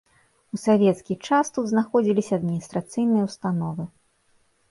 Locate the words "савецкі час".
0.61-1.45